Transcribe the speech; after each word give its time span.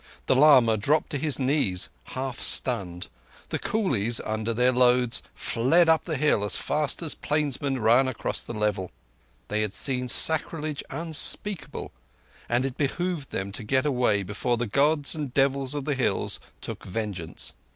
The 0.25 0.35
lama 0.35 0.77
dropped 0.77 1.11
to 1.11 1.19
his 1.19 1.37
knees, 1.37 1.89
half 2.05 2.39
stunned; 2.39 3.07
the 3.49 3.59
coolies 3.59 4.19
under 4.21 4.51
their 4.51 4.71
loads 4.71 5.21
fled 5.35 5.87
up 5.87 6.05
the 6.05 6.17
hill 6.17 6.43
as 6.43 6.57
fast 6.57 7.03
as 7.03 7.13
plainsmen 7.13 7.77
run 7.77 8.07
aross 8.09 8.41
the 8.43 8.53
level. 8.55 8.89
They 9.47 9.61
had 9.61 9.75
seen 9.75 10.07
sacrilege 10.07 10.81
unspeakable, 10.89 11.91
and 12.49 12.65
it 12.65 12.77
behoved 12.77 13.29
them 13.29 13.51
to 13.51 13.63
get 13.63 13.85
away 13.85 14.23
before 14.23 14.57
the 14.57 14.65
Gods 14.65 15.13
and 15.13 15.31
devils 15.35 15.75
of 15.75 15.85
the 15.85 15.93
hills 15.93 16.39
took 16.61 16.83
vengeance. 16.83 17.53